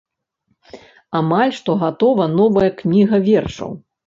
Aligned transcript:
Амаль 1.19 1.53
што 1.59 1.75
гатова 1.83 2.27
новая 2.39 2.71
кніга 2.81 3.23
вершаў. 3.31 3.71